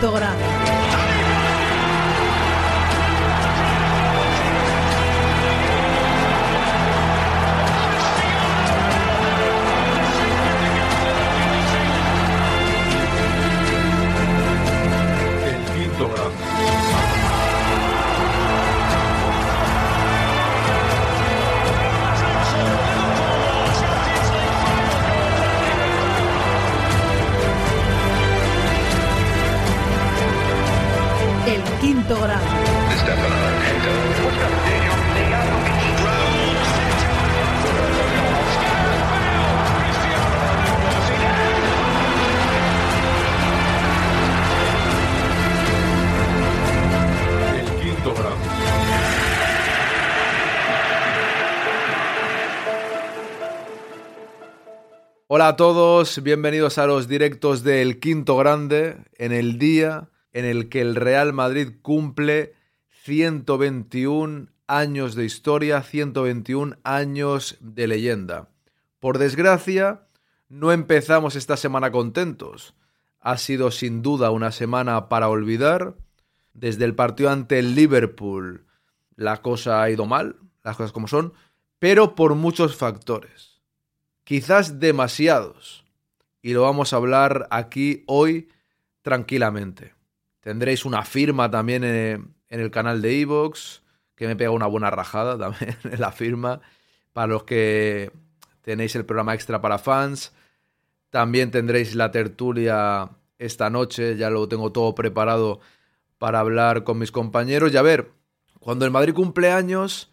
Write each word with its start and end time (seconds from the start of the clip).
quinto 0.00 0.79
Hola 55.32 55.46
a 55.46 55.54
todos, 55.54 56.24
bienvenidos 56.24 56.76
a 56.78 56.88
los 56.88 57.06
directos 57.06 57.62
del 57.62 58.00
Quinto 58.00 58.36
Grande, 58.36 58.96
en 59.16 59.30
el 59.30 59.60
día 59.60 60.10
en 60.32 60.44
el 60.44 60.68
que 60.68 60.80
el 60.80 60.96
Real 60.96 61.32
Madrid 61.32 61.74
cumple 61.82 62.54
121 63.04 64.48
años 64.66 65.14
de 65.14 65.24
historia, 65.24 65.82
121 65.84 66.78
años 66.82 67.58
de 67.60 67.86
leyenda. 67.86 68.48
Por 68.98 69.18
desgracia, 69.18 70.08
no 70.48 70.72
empezamos 70.72 71.36
esta 71.36 71.56
semana 71.56 71.92
contentos. 71.92 72.74
Ha 73.20 73.36
sido 73.36 73.70
sin 73.70 74.02
duda 74.02 74.32
una 74.32 74.50
semana 74.50 75.08
para 75.08 75.28
olvidar. 75.28 75.94
Desde 76.54 76.84
el 76.86 76.96
partido 76.96 77.30
ante 77.30 77.60
el 77.60 77.76
Liverpool, 77.76 78.66
la 79.14 79.42
cosa 79.42 79.80
ha 79.80 79.90
ido 79.90 80.06
mal, 80.06 80.34
las 80.64 80.76
cosas 80.76 80.90
como 80.90 81.06
son, 81.06 81.34
pero 81.78 82.16
por 82.16 82.34
muchos 82.34 82.74
factores 82.74 83.49
quizás 84.30 84.78
demasiados. 84.78 85.84
Y 86.40 86.52
lo 86.52 86.62
vamos 86.62 86.92
a 86.92 86.96
hablar 86.98 87.48
aquí 87.50 88.04
hoy 88.06 88.48
tranquilamente. 89.02 89.92
Tendréis 90.38 90.84
una 90.84 91.04
firma 91.04 91.50
también 91.50 91.82
en, 91.82 92.32
el 92.46 92.70
canal 92.70 93.02
de 93.02 93.22
Evox, 93.22 93.82
que 94.14 94.28
me 94.28 94.36
pega 94.36 94.52
una 94.52 94.68
buena 94.68 94.88
rajada 94.88 95.36
también 95.36 95.76
en 95.82 96.00
la 96.00 96.12
firma. 96.12 96.60
Para 97.12 97.26
los 97.26 97.42
que 97.42 98.12
tenéis 98.62 98.94
el 98.94 99.04
programa 99.04 99.34
extra 99.34 99.60
para 99.60 99.78
fans. 99.78 100.32
También 101.10 101.50
tendréis 101.50 101.96
la 101.96 102.12
tertulia 102.12 103.10
esta 103.36 103.68
noche, 103.68 104.16
ya 104.16 104.30
lo 104.30 104.46
tengo 104.46 104.70
todo 104.70 104.94
preparado 104.94 105.58
para 106.18 106.38
hablar 106.38 106.84
con 106.84 107.00
mis 107.00 107.10
compañeros. 107.10 107.72
Y 107.72 107.76
a 107.78 107.82
ver, 107.82 108.12
cuando 108.60 108.84
el 108.84 108.92
Madrid 108.92 109.12
cumple 109.12 109.50
años, 109.50 110.12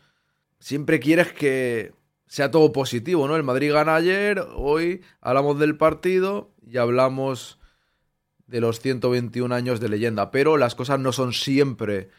siempre 0.57 0.99
quieres 0.99 1.33
que 1.33 1.93
sea 2.27 2.51
todo 2.51 2.71
positivo, 2.71 3.27
¿no? 3.27 3.35
El 3.35 3.43
Madrid 3.43 3.71
gana 3.71 3.95
ayer, 3.95 4.45
hoy 4.55 5.01
hablamos 5.21 5.59
del 5.59 5.77
partido 5.77 6.51
y 6.65 6.77
hablamos 6.77 7.59
de 8.47 8.61
los 8.61 8.79
121 8.79 9.53
años 9.53 9.79
de 9.79 9.89
leyenda, 9.89 10.31
pero 10.31 10.57
las 10.57 10.75
cosas 10.75 10.99
no 10.99 11.11
son 11.11 11.33
siempre 11.33 12.09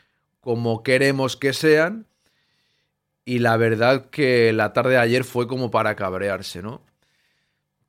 como 0.40 0.82
queremos 0.82 1.36
que 1.36 1.52
sean 1.52 2.06
y 3.24 3.40
la 3.40 3.56
verdad 3.56 4.08
que 4.10 4.52
la 4.54 4.72
tarde 4.72 4.92
de 4.92 4.98
ayer 4.98 5.24
fue 5.24 5.46
como 5.46 5.70
para 5.70 5.96
cabrearse, 5.96 6.62
¿no? 6.62 6.82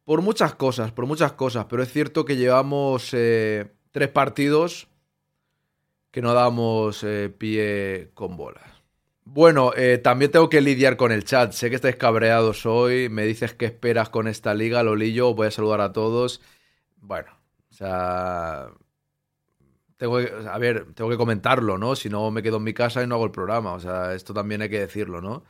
Por 0.04 0.22
muchas 0.22 0.56
cosas, 0.56 0.92
por 0.92 1.06
muchas 1.06 1.34
cosas, 1.34 1.66
pero 1.70 1.84
es 1.84 1.92
cierto 1.92 2.26
que 2.26 2.36
llevamos 2.36 3.14
eh, 3.14 3.72
tres 3.92 4.10
partidos 4.10 4.88
que 6.12 6.22
no 6.22 6.34
damos 6.34 7.04
eh, 7.04 7.30
pie 7.30 8.12
con 8.14 8.36
bolas. 8.36 8.79
Bueno, 9.32 9.74
eh, 9.76 10.00
también 10.00 10.32
tengo 10.32 10.50
que 10.50 10.60
lidiar 10.60 10.98
con 10.98 11.12
el 11.12 11.24
chat. 11.24 11.52
Sé 11.52 11.70
que 11.70 11.76
estáis 11.76 11.98
cabreados 11.98 12.66
hoy. 12.66 13.10
Me 13.10 13.26
dices 13.26 13.54
qué 13.54 13.66
esperas 13.66 14.10
con 14.10 14.28
esta 14.28 14.56
liga, 14.56 14.82
Lolillo. 14.82 15.36
Voy 15.36 15.48
a 15.48 15.52
saludar 15.52 15.82
a 15.82 15.94
todos. 15.94 16.42
Bueno, 16.98 17.32
o 17.70 17.74
sea. 17.74 18.70
Tengo 19.98 20.18
que, 20.18 20.32
a 20.52 20.58
ver, 20.58 20.94
tengo 20.96 21.12
que 21.12 21.18
comentarlo, 21.18 21.78
¿no? 21.78 21.96
Si 21.96 22.10
no, 22.10 22.32
me 22.32 22.42
quedo 22.42 22.58
en 22.58 22.64
mi 22.64 22.74
casa 22.74 23.04
y 23.04 23.08
no 23.08 23.16
hago 23.16 23.26
el 23.26 23.32
programa. 23.32 23.74
O 23.74 23.80
sea, 23.80 24.16
esto 24.16 24.34
también 24.34 24.64
hay 24.64 24.70
que 24.70 24.80
decirlo, 24.80 25.22
¿no? 25.22 25.34
O 25.34 25.44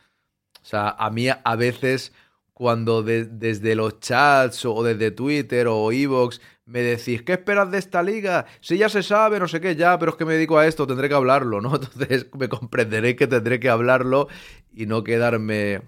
sea, 0.65 0.89
a 0.89 1.09
mí 1.09 1.27
a 1.29 1.55
veces, 1.55 2.11
cuando 2.53 3.01
desde 3.01 3.75
los 3.75 4.01
chats 4.01 4.65
o 4.65 4.83
desde 4.83 5.11
Twitter 5.11 5.67
o 5.67 5.89
Evox 5.93 6.41
me 6.69 6.83
decís, 6.83 7.23
¿qué 7.23 7.33
esperas 7.33 7.71
de 7.71 7.79
esta 7.79 8.03
liga? 8.03 8.45
Si 8.61 8.77
ya 8.77 8.89
se 8.89 9.01
sabe, 9.01 9.39
no 9.39 9.47
sé 9.47 9.59
qué, 9.59 9.75
ya, 9.75 9.97
pero 9.97 10.11
es 10.11 10.17
que 10.17 10.25
me 10.25 10.33
dedico 10.33 10.59
a 10.59 10.67
esto, 10.67 10.85
tendré 10.85 11.09
que 11.09 11.15
hablarlo, 11.15 11.61
¿no? 11.61 11.75
Entonces 11.81 12.27
me 12.37 12.47
comprenderéis 12.47 13.15
que 13.15 13.25
tendré 13.25 13.59
que 13.59 13.69
hablarlo 13.69 14.27
y 14.71 14.85
no 14.85 15.03
quedarme 15.03 15.81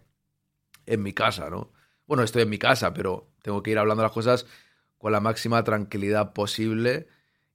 en 0.87 1.03
mi 1.03 1.13
casa, 1.13 1.51
¿no? 1.51 1.71
Bueno, 2.07 2.23
estoy 2.23 2.41
en 2.41 2.49
mi 2.49 2.57
casa, 2.57 2.95
pero 2.95 3.27
tengo 3.43 3.61
que 3.61 3.69
ir 3.69 3.77
hablando 3.77 4.01
las 4.01 4.11
cosas 4.11 4.47
con 4.97 5.11
la 5.11 5.19
máxima 5.19 5.63
tranquilidad 5.63 6.33
posible 6.33 7.07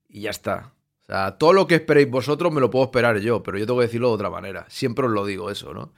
y 0.07 0.21
ya 0.21 0.29
está. 0.29 0.71
O 1.03 1.05
sea, 1.07 1.37
todo 1.37 1.51
lo 1.51 1.67
que 1.67 1.75
esperéis 1.75 2.09
vosotros 2.09 2.53
me 2.53 2.61
lo 2.61 2.69
puedo 2.69 2.85
esperar 2.85 3.19
yo, 3.19 3.43
pero 3.43 3.57
yo 3.57 3.65
tengo 3.65 3.79
que 3.79 3.87
decirlo 3.87 4.07
de 4.07 4.15
otra 4.15 4.29
manera. 4.29 4.65
Siempre 4.69 5.05
os 5.05 5.11
lo 5.11 5.25
digo 5.25 5.51
eso, 5.51 5.73
¿no? 5.73 5.93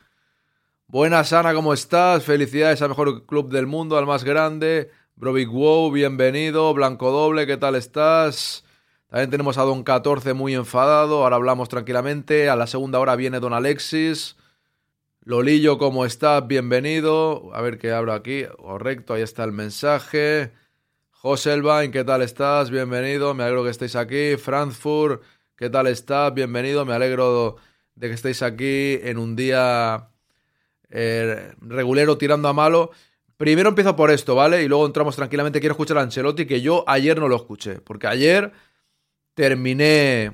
Buenas, 0.87 1.31
Ana, 1.31 1.53
¿cómo 1.53 1.73
estás? 1.73 2.23
Felicidades 2.23 2.81
al 2.81 2.89
mejor 2.89 3.27
club 3.27 3.51
del 3.51 3.67
mundo, 3.67 3.99
al 3.99 4.07
más 4.07 4.23
grande. 4.23 4.89
Big 5.21 5.49
Wow, 5.49 5.91
bienvenido. 5.91 6.73
Blanco 6.73 7.11
Doble, 7.11 7.45
¿qué 7.45 7.57
tal 7.57 7.75
estás? 7.75 8.63
También 9.09 9.29
tenemos 9.29 9.57
a 9.57 9.63
Don 9.63 9.83
14 9.83 10.33
muy 10.33 10.55
enfadado. 10.55 11.23
Ahora 11.23 11.35
hablamos 11.35 11.67
tranquilamente. 11.67 12.49
A 12.49 12.55
la 12.55 12.67
segunda 12.67 12.99
hora 12.99 13.17
viene 13.17 13.41
Don 13.41 13.53
Alexis. 13.53 14.37
Lolillo, 15.21 15.77
¿cómo 15.77 16.05
estás? 16.05 16.47
Bienvenido. 16.47 17.53
A 17.53 17.61
ver 17.61 17.77
qué 17.77 17.91
abro 17.91 18.13
aquí. 18.13 18.45
Correcto, 18.57 19.13
ahí 19.13 19.21
está 19.21 19.43
el 19.43 19.51
mensaje. 19.51 20.53
José 21.11 21.53
Elbain, 21.53 21.91
¿qué 21.91 22.05
tal 22.05 22.21
estás? 22.21 22.71
Bienvenido. 22.71 23.35
Me 23.35 23.43
alegro 23.43 23.65
que 23.65 23.71
estéis 23.71 23.97
aquí. 23.97 24.37
Frankfurt, 24.37 25.21
¿qué 25.57 25.69
tal 25.69 25.87
estás? 25.87 26.33
Bienvenido. 26.33 26.85
Me 26.85 26.93
alegro 26.93 27.57
de 27.93 28.07
que 28.07 28.13
estéis 28.13 28.41
aquí 28.41 28.97
en 29.03 29.17
un 29.17 29.35
día 29.35 30.09
eh, 30.89 31.53
regulero 31.59 32.17
tirando 32.17 32.47
a 32.47 32.53
malo. 32.53 32.91
Primero 33.39 33.69
empiezo 33.69 33.95
por 33.95 34.11
esto, 34.11 34.35
¿vale? 34.35 34.63
Y 34.63 34.67
luego 34.67 34.85
entramos 34.85 35.15
tranquilamente. 35.15 35.61
Quiero 35.61 35.71
escuchar 35.71 35.97
a 35.97 36.01
Ancelotti, 36.01 36.45
que 36.45 36.59
yo 36.59 36.83
ayer 36.85 37.17
no 37.17 37.29
lo 37.29 37.37
escuché. 37.37 37.79
Porque 37.79 38.05
ayer 38.05 38.51
terminé 39.33 40.33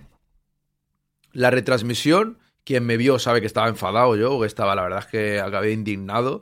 la 1.32 1.52
retransmisión. 1.52 2.40
Quien 2.64 2.84
me 2.84 2.98
vio 2.98 3.20
sabe 3.20 3.42
que 3.42 3.46
estaba 3.46 3.68
enfadado 3.68 4.16
yo, 4.16 4.42
que 4.42 4.48
estaba, 4.48 4.74
la 4.74 4.82
verdad 4.82 5.02
es 5.02 5.06
que 5.06 5.40
acabé 5.40 5.72
indignado. 5.72 6.42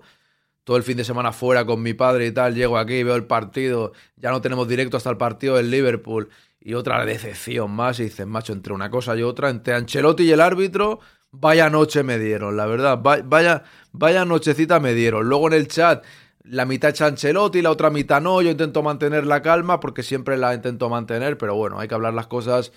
Todo 0.64 0.78
el 0.78 0.84
fin 0.84 0.96
de 0.96 1.04
semana 1.04 1.34
fuera 1.34 1.66
con 1.66 1.84
mi 1.84 1.94
padre 1.94 2.28
y 2.28 2.32
tal, 2.32 2.56
llego 2.56 2.78
aquí, 2.78 3.04
veo 3.04 3.18
el 3.18 3.26
partido, 3.26 3.92
ya 4.16 4.32
no 4.32 4.40
tenemos 4.40 4.66
directo 4.66 4.96
hasta 4.96 5.10
el 5.10 5.18
partido 5.18 5.58
del 5.58 5.70
Liverpool 5.70 6.30
y 6.62 6.76
otra 6.76 7.04
decepción 7.04 7.72
más. 7.72 8.00
Y 8.00 8.04
dices, 8.04 8.26
macho, 8.26 8.54
entre 8.54 8.72
una 8.72 8.90
cosa 8.90 9.18
y 9.18 9.22
otra, 9.22 9.50
entre 9.50 9.74
Ancelotti 9.74 10.24
y 10.24 10.32
el 10.32 10.40
árbitro, 10.40 11.02
vaya 11.30 11.70
noche 11.70 12.04
me 12.04 12.18
dieron, 12.18 12.56
la 12.56 12.68
verdad, 12.68 13.02
vaya, 13.02 13.64
vaya 13.92 14.24
nochecita 14.24 14.80
me 14.80 14.94
dieron. 14.94 15.28
Luego 15.28 15.48
en 15.48 15.54
el 15.56 15.68
chat 15.68 16.06
la 16.44 16.66
mitad 16.66 16.90
echa 16.90 17.06
Ancelotti, 17.06 17.62
la 17.62 17.72
otra 17.72 17.90
mitad 17.90 18.22
no. 18.22 18.42
Yo 18.42 18.52
intento 18.52 18.84
mantener 18.84 19.26
la 19.26 19.42
calma 19.42 19.80
porque 19.80 20.04
siempre 20.04 20.38
la 20.38 20.54
intento 20.54 20.90
mantener, 20.90 21.38
pero 21.38 21.56
bueno, 21.56 21.80
hay 21.80 21.88
que 21.88 21.96
hablar 21.96 22.14
las 22.14 22.28
cosas 22.28 22.72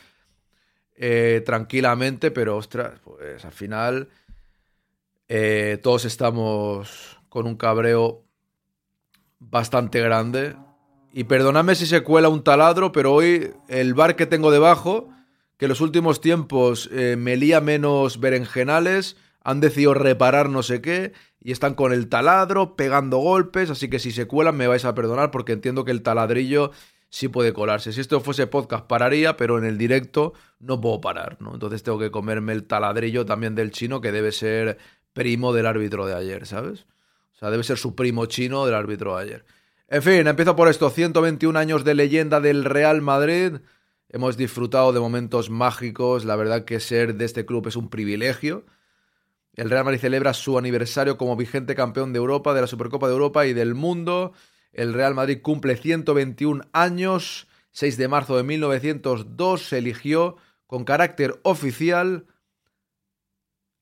eh, 0.95 1.43
tranquilamente, 1.45 2.31
pero 2.31 2.57
ostras, 2.57 3.01
pues 3.05 3.45
al 3.45 3.53
final 3.53 4.09
eh, 5.29 5.79
todos 5.83 6.05
estamos 6.05 7.19
con 7.29 7.47
un 7.47 7.57
cabreo 7.57 8.25
bastante 9.39 10.01
grande. 10.01 10.57
Y 11.13 11.25
perdóname 11.25 11.75
si 11.75 11.87
se 11.87 12.03
cuela 12.03 12.29
un 12.29 12.45
taladro, 12.45 12.93
pero 12.93 13.15
hoy 13.15 13.53
el 13.69 13.95
bar 13.95 14.17
que 14.17 14.27
tengo 14.27 14.51
debajo, 14.51 15.09
que 15.57 15.65
en 15.65 15.71
los 15.71 15.81
últimos 15.81 16.21
tiempos 16.21 16.91
eh, 16.93 17.17
me 17.19 17.37
lía 17.37 17.61
menos 17.61 18.21
berenjenales, 18.21 19.17
han 19.47 19.61
decidido 19.61 19.95
reparar 19.95 20.51
no 20.51 20.65
sé 20.65 20.83
qué 20.83 21.13
y 21.41 21.53
están 21.53 21.75
con 21.75 21.93
el 21.93 22.09
taladro 22.09 22.75
pegando 22.75 23.19
golpes, 23.19 23.71
así 23.71 23.89
que 23.89 24.01
si 24.01 24.11
se 24.11 24.27
cuelan 24.27 24.57
me 24.57 24.67
vais 24.67 24.85
a 24.85 24.93
perdonar 24.97 25.31
porque 25.31 25.53
entiendo 25.53 25.85
que 25.85 25.93
el 25.93 26.03
taladrillo 26.03 26.73
sí 27.11 27.29
puede 27.29 27.53
colarse. 27.53 27.93
Si 27.93 28.01
esto 28.01 28.19
fuese 28.21 28.49
podcast 28.49 28.87
pararía, 28.89 29.37
pero 29.37 29.57
en 29.57 29.65
el 29.65 29.79
directo 29.79 30.33
no 30.59 30.81
puedo 30.81 31.01
parar, 31.01 31.37
¿no? 31.39 31.55
Entonces 31.55 31.85
tengo 31.85 32.01
que 32.01 32.11
comerme 32.11 32.55
el 32.55 32.65
taladrillo 32.65 33.25
también 33.25 33.55
del 33.55 33.71
chino 33.71 34.01
que 34.01 34.11
debe 34.11 34.33
ser 34.33 34.79
primo 35.13 35.53
del 35.53 35.67
árbitro 35.67 36.07
de 36.07 36.15
ayer, 36.15 36.45
¿sabes? 36.45 36.85
O 37.37 37.39
sea, 37.39 37.51
debe 37.51 37.63
ser 37.63 37.79
su 37.79 37.95
primo 37.95 38.27
chino 38.27 38.67
del 38.67 38.75
árbitro 38.75 39.17
de 39.17 39.23
ayer. 39.23 39.45
En 39.87 40.03
fin, 40.03 40.27
empiezo 40.27 40.57
por 40.57 40.67
esto, 40.67 40.91
121 40.91 41.57
años 41.57 41.85
de 41.85 41.95
leyenda 41.95 42.41
del 42.41 42.65
Real 42.65 43.01
Madrid. 43.01 43.59
hemos 44.09 44.37
disfrutado 44.37 44.93
de 44.93 44.99
momentos 44.99 45.51
mágicos, 45.51 46.25
la 46.25 46.35
verdad 46.35 46.65
que 46.65 46.81
ser 46.81 47.15
de 47.15 47.27
este 47.27 47.47
club 47.47 47.69
es 47.69 47.77
un 47.77 47.91
privilegio. 47.91 48.65
El 49.57 49.71
Real 49.71 49.85
Madrid 49.85 50.01
celebra 50.01 50.35
su 50.35 50.59
aniversario 50.59 51.17
como 51.17 51.35
vigente 51.35 51.75
campeón 51.75 52.13
de 52.13 52.19
Europa, 52.19 52.53
de 52.53 52.61
la 52.61 52.67
Supercopa 52.67 53.07
de 53.07 53.15
Europa 53.15 53.47
y 53.47 53.55
del 53.55 53.75
mundo. 53.75 54.33
El 54.73 54.93
Real 54.93 55.15
Madrid 55.15 55.41
cumple 55.43 55.77
121 55.77 56.65
años. 56.73 57.49
6 57.73 57.97
de 57.97 58.09
marzo 58.09 58.37
de 58.37 58.43
1902 58.43 59.69
se 59.69 59.79
eligió 59.79 60.37
con 60.67 60.85
carácter 60.85 61.41
oficial 61.43 62.27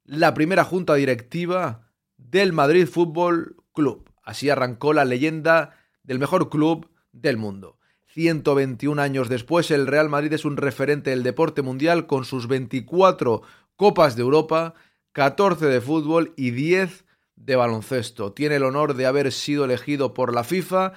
la 0.05 0.32
primera 0.35 0.65
junta 0.65 0.94
directiva 0.94 1.91
del 2.17 2.53
Madrid 2.53 2.87
Fútbol 2.87 3.56
Club. 3.73 4.11
Así 4.23 4.50
arrancó 4.50 4.93
la 4.93 5.05
leyenda 5.05 5.77
del 6.05 6.19
mejor 6.19 6.50
club 6.50 6.88
del 7.12 7.37
mundo. 7.37 7.79
121 8.06 9.03
años 9.03 9.29
después, 9.29 9.73
el 9.73 9.88
Real 9.88 10.09
Madrid 10.09 10.32
es 10.32 10.44
un 10.44 10.56
referente 10.56 11.11
del 11.11 11.25
deporte 11.25 11.62
mundial 11.62 12.06
con 12.06 12.25
sus 12.25 12.47
24 12.47 13.43
Copas 13.77 14.15
de 14.15 14.23
Europa, 14.23 14.75
14 15.14 15.66
de 15.66 15.81
fútbol 15.81 16.34
y 16.37 16.50
10 16.50 17.05
de 17.37 17.56
baloncesto. 17.56 18.32
Tiene 18.32 18.56
el 18.56 18.64
honor 18.64 18.94
de 18.94 19.06
haber 19.06 19.31
sido 19.31 19.64
elegido 19.64 20.12
por 20.12 20.34
la 20.34 20.43
FIFA 20.43 20.93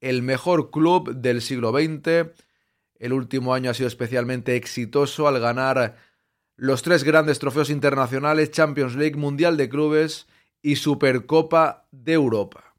el 0.00 0.22
mejor 0.22 0.70
club 0.70 1.14
del 1.14 1.42
siglo 1.42 1.70
XX. 1.70 2.32
El 2.98 3.12
último 3.12 3.52
año 3.52 3.70
ha 3.70 3.74
sido 3.74 3.86
especialmente 3.86 4.56
exitoso 4.56 5.28
al 5.28 5.38
ganar 5.38 5.96
los 6.56 6.82
tres 6.82 7.04
grandes 7.04 7.38
trofeos 7.38 7.68
internacionales, 7.68 8.50
Champions 8.50 8.96
League, 8.96 9.16
Mundial 9.16 9.58
de 9.58 9.68
Clubes 9.68 10.26
y 10.62 10.76
Supercopa 10.76 11.86
de 11.90 12.14
Europa. 12.14 12.74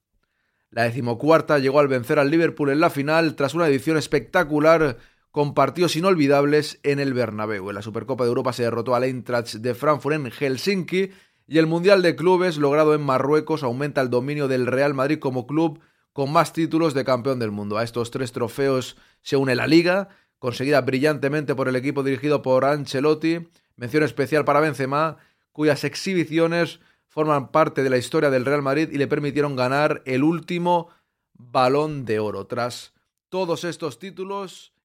La 0.71 0.83
decimocuarta 0.83 1.59
llegó 1.59 1.79
al 1.79 1.87
vencer 1.87 2.17
al 2.17 2.31
Liverpool 2.31 2.71
en 2.71 2.79
la 2.79 2.89
final 2.89 3.35
tras 3.35 3.53
una 3.53 3.67
edición 3.67 3.95
espectacular 3.95 4.97
con 5.31 5.53
partidos 5.53 5.95
inolvidables 5.95 6.79
en 6.83 6.99
el 6.99 7.13
Bernabéu. 7.13 7.69
En 7.69 7.75
la 7.75 7.81
Supercopa 7.81 8.23
de 8.23 8.29
Europa 8.29 8.53
se 8.53 8.63
derrotó 8.63 8.95
al 8.95 9.03
Eintracht 9.03 9.55
de 9.55 9.75
Frankfurt 9.75 10.15
en 10.15 10.31
Helsinki 10.31 11.11
y 11.47 11.57
el 11.57 11.67
Mundial 11.67 12.01
de 12.01 12.15
Clubes 12.15 12.57
logrado 12.57 12.93
en 12.93 13.01
Marruecos 13.01 13.63
aumenta 13.63 14.01
el 14.01 14.09
dominio 14.09 14.47
del 14.47 14.67
Real 14.67 14.93
Madrid 14.93 15.19
como 15.19 15.47
club 15.47 15.79
con 16.13 16.31
más 16.31 16.53
títulos 16.53 16.93
de 16.93 17.05
campeón 17.05 17.39
del 17.39 17.51
mundo. 17.51 17.77
A 17.77 17.83
estos 17.83 18.11
tres 18.11 18.31
trofeos 18.31 18.97
se 19.21 19.37
une 19.37 19.55
la 19.55 19.67
Liga, 19.67 20.09
conseguida 20.39 20.81
brillantemente 20.81 21.55
por 21.55 21.67
el 21.67 21.75
equipo 21.75 22.03
dirigido 22.03 22.41
por 22.41 22.65
Ancelotti, 22.65 23.47
Mención 23.79 24.03
especial 24.03 24.43
para 24.43 24.59
Benzema, 24.59 25.17
cuyas 25.53 25.85
exhibiciones 25.85 26.81
forman 27.07 27.49
parte 27.49 27.81
de 27.81 27.89
la 27.89 27.97
historia 27.97 28.29
del 28.29 28.43
Real 28.43 28.61
Madrid 28.61 28.89
y 28.91 28.97
le 28.97 29.07
permitieron 29.07 29.55
ganar 29.55 30.01
el 30.05 30.21
último 30.21 30.89
balón 31.33 32.03
de 32.03 32.19
oro. 32.19 32.45
Tras 32.45 32.93
todos 33.29 33.63
estos 33.63 33.97
títulos, 33.97 34.73